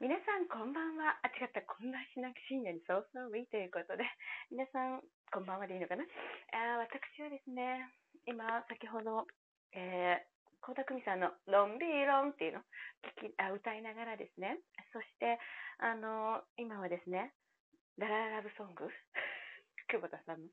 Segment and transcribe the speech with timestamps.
[0.00, 1.20] 皆さんこんばんは。
[1.20, 1.60] あ、違った。
[1.60, 4.08] こんなしなく深夜に早々いということで、
[4.48, 6.08] 皆さんこんばんはでいいのかな？
[6.56, 7.84] あ私はですね、
[8.24, 9.28] 今、先ほど、
[9.76, 12.64] えー、倖田來未さんのロンビーロンっていうの？
[13.20, 14.64] 聞きあ歌いながらですね、
[14.96, 15.36] そして、
[15.84, 17.36] あの、今はですね、
[18.00, 18.88] ラララブソング？
[19.92, 20.48] 久保田さんの、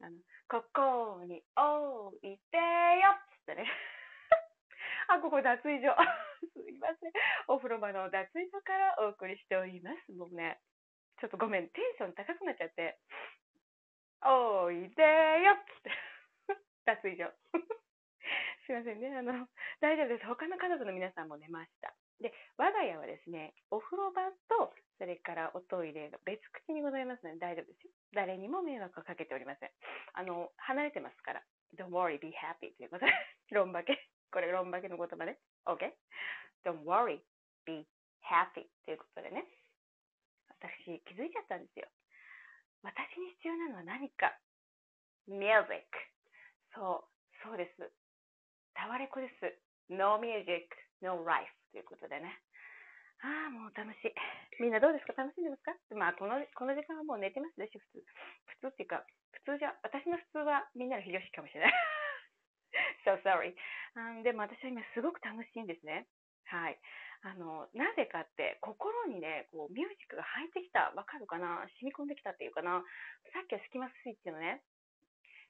[0.00, 0.16] あの、
[0.48, 3.68] ここに置いてよっつってね。
[5.12, 5.92] あ、ここ脱衣所。
[6.54, 7.12] すいません。
[7.48, 10.12] お風呂場の脱衣所からお送りしております。
[10.12, 10.60] もうね、
[11.20, 12.98] ちょっとごめん、テンション高くなっちゃって。
[14.22, 15.02] おいで
[15.44, 15.90] よっつって。
[16.86, 17.32] 脱衣所。
[18.66, 19.16] すいませんね。
[19.16, 19.48] あの、
[19.80, 20.26] 大丈夫です。
[20.26, 21.94] 他の家族の皆さんも寝ました。
[22.20, 27.92] で、我が家はですね、お風呂場と、それからおトイレが別口にございますので大丈夫ですよ。
[28.12, 29.70] 誰にも迷惑をかけておりません。
[30.14, 31.42] あの、離れてますから。
[31.76, 33.12] Don't worry, be happy ということで、
[33.50, 34.08] 論化け。
[34.30, 35.38] これ、論化けの言葉ね。
[35.66, 37.20] OK?Don't worry,
[37.64, 37.86] be
[38.24, 39.44] happy ということでね。
[40.60, 41.88] 私、気づいちゃったんですよ。
[42.82, 44.36] 私に必要なのは何か。
[45.26, 45.86] music。
[46.74, 47.92] そう、そうです。
[48.74, 49.58] タワレコです。
[49.88, 50.68] no music,
[51.00, 52.40] no life ということでね。
[53.20, 54.14] ああ、もう楽しい。
[54.62, 55.12] みんなどうですか？
[55.14, 55.74] 楽しんでますか？
[55.96, 58.04] まあ、この、この時間はもう寝てますでしょ、普通。
[58.46, 61.72] 普通っていうか、普通じゃ、私の普通はみんなの非常識かもしれない。
[63.08, 63.56] So sorry.
[64.22, 66.04] でも私は今すごく楽しいんですね。
[66.44, 66.76] はい。
[67.24, 70.92] あの、なぜかって、心にね、こう、ミュージックが入ってきた。
[70.94, 71.66] わかるかな？
[71.80, 72.84] 染み込んできたっていうかな？
[73.32, 74.62] さっきはスキマスイッチのね、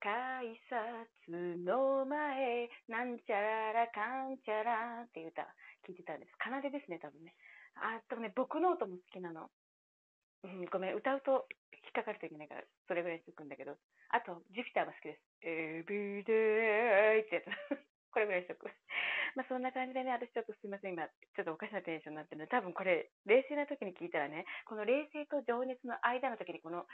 [0.00, 5.44] 改札の前、なんちゃららかんちゃらっていう歌、
[5.84, 6.32] 聞いてたんです。
[6.40, 7.34] 奏でですね、多分ね。
[7.76, 9.50] あとね、僕の音も好きなの。
[10.44, 13.76] うん、ごめん、歌うと引っかかるといけないから、それぐらいにしとくんだけど。
[14.10, 15.20] あと、ジュピターも好きです。
[15.44, 17.44] Everyday ってやつ。
[18.12, 18.66] これぐらいしとく。
[19.36, 26.86] まあそんな感じでね、私ちょっとすいません、今、ちょっとおかしなテンションになってるので、多分これ、冷静な時に聞いたらね、この冷静と情熱の間の時にこの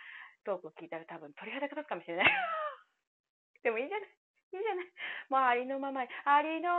[0.45, 2.27] トークを聞いたら多分鳥肌が立つかもしれない。
[3.63, 4.11] でもいいじゃない。
[4.53, 4.87] いいじゃない。
[5.29, 6.71] もうありのままに、ありの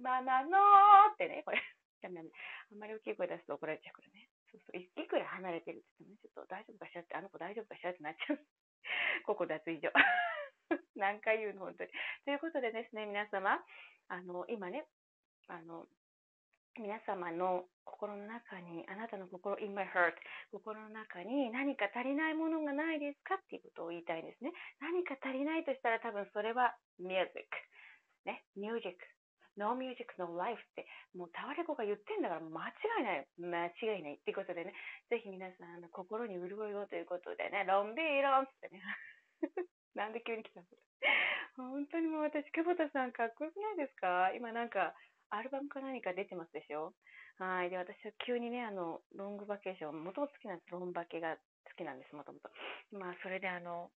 [0.00, 1.62] ままのってね、これ。
[2.04, 4.23] あんまり大きい声出すと怒られちゃうからね。
[4.54, 4.78] そうそう。
[4.78, 8.38] いくら離れてるって言ってもね、ちょっと大丈夫かしらって、あの子大丈夫かしらってなっちゃう。
[9.26, 9.90] ここ脱衣所。
[10.94, 11.90] 何回言うの、本当に。
[12.24, 13.58] ということでですね、皆様、
[14.08, 14.86] あの、今ね、
[15.48, 15.86] あの、
[16.78, 20.14] 皆様の心の中に、あなたの心、in my heart、
[20.50, 24.52] 心の中に何か足りないものがないですかっていうことを言いたいんですね。
[24.80, 27.46] 何か足りないとしたら多分それは music。
[28.24, 28.98] ね、music。
[29.56, 33.26] No music, no life って、もうタワレコが言ってんだから間違いない。
[33.38, 33.66] 間
[33.96, 34.14] 違いない。
[34.14, 34.74] っていうことでね、
[35.10, 38.82] ぜひ皆さん、あの心に潤いをということでね、ロンビーロンってね。
[39.94, 40.66] なんで急に来たの？
[41.56, 44.32] 本当にもう私、久保田さんかっこよくないですか？
[44.34, 44.94] 今なんか、
[45.30, 46.92] アルバムか何か出てますでしょ？
[47.38, 47.70] はい。
[47.70, 50.70] で、私は急にね、あの、ロングバケーション、もともと好きなんです。
[50.70, 51.40] ロンバケが好
[51.76, 52.50] きなんです、もともと。
[52.92, 53.90] まあ、それであの、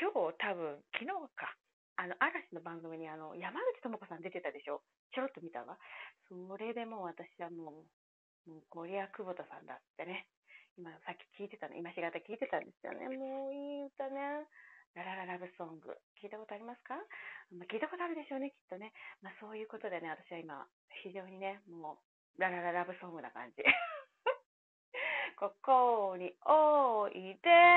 [0.00, 1.06] 今日多分、昨日
[1.36, 1.56] か、
[1.98, 4.82] あの、嵐の番組にあの、山口智子さん出てたでしょ？
[5.10, 5.76] ちょろっと見たわ。
[6.30, 7.84] それでもう私はも
[8.46, 10.26] う、もう、こりゃ久保田さんだってね。
[10.78, 13.10] 今、さっき聞いてたの、今しがた聞いてたんですよね。
[13.10, 14.46] もういい歌ね。
[14.94, 15.98] ララララブソング。
[16.22, 16.94] 聞いたことありますか、
[17.50, 18.92] まあ、聞いたことあるでしょうね、きっとね。
[19.20, 20.66] まあ、そういうことでね、私は今、
[21.02, 21.98] 非常にね、も
[22.38, 23.62] う、ララララブソングな感じ。
[25.36, 27.67] ここにおいで。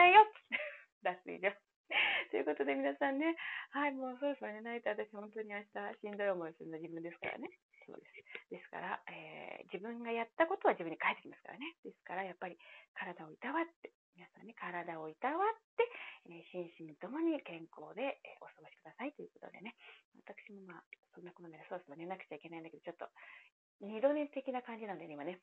[2.62, 3.34] ことで皆さんね、
[3.74, 7.50] はい、もうそろそろ寝ないと私本当に明日しんどい思いするの自分ですからね。
[7.90, 8.06] そうで
[8.54, 8.62] す。
[8.62, 11.74] ですから、えー、自分がやったことは自分に返ってきますからね。
[11.82, 12.62] ですから、やっぱり
[12.94, 15.90] 体をいたわって、皆さんね、体をいたわって、
[16.30, 19.74] え心身ともに健康で、えお過ごしくださいということでね、
[20.22, 20.86] 私もまあ、
[21.18, 23.10] そんなことでそろそろ寝なくちゃいけないんだけど、ちょっと、
[23.82, 25.42] 二度寝的な感じなんでね、今ね。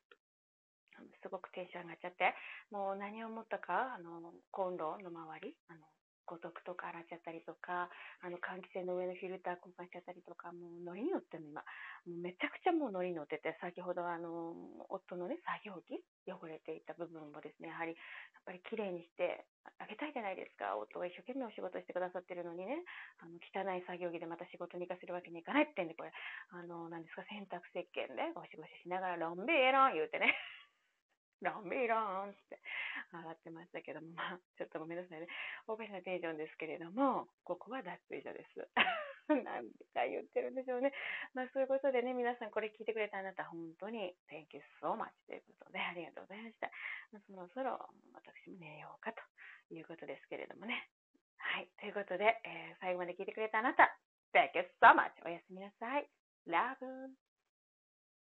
[1.22, 2.34] すごくテンション上がっちゃって、
[2.70, 5.86] もう何を思ったか、あの、コンロの周り、あの、
[6.28, 7.88] 五徳とか洗っちゃったりとか、
[8.20, 11.64] あの換気扇の上のフィルター交換しちゃったりとか、もうノリに乗ってるの今。
[12.04, 14.52] もうめちゃくちゃもうノリに乗ってて、先ほどあの、
[14.92, 19.48] 夫のね、作業着、汚れていた部分もですね、やはり、やっぱり綺麗にして
[19.80, 20.76] あげたいじゃないですか。
[20.76, 22.84] 夫が一生懸命お仕事してくださってるのにね、
[23.24, 26.12] あの、汚い作業着でまた仕事に行かせるわけにいかないってんで、これ、
[26.52, 30.36] あの、何ですか、洗濯石鹸でゴシゴシしながらロンビーロン言うてね。
[31.40, 32.58] ロンビーロンって
[33.16, 35.28] 上がってましたけども、まあ、ちょっとごめんなさいね。
[35.66, 38.68] おかしなテンションですけれども、ここは脱衣所です。
[39.28, 40.92] なんでか言ってるんでしょうね。
[41.34, 46.70] まあ、そういうことでね、皆さんこれ聞いてくれたあなた、本当に Thank you so much ということで、ありがとうございました。
[47.12, 47.78] まあ、そろそろ
[48.14, 49.22] 私も寝ようかと
[49.74, 50.88] いうことですけれどもね。
[51.38, 51.68] はい。
[51.78, 53.98] ということで、えー、最後まで聞いてくれたあなた、
[54.32, 55.12] Thank you so much!
[55.24, 56.08] おやすみなさい。
[56.46, 57.27] Love!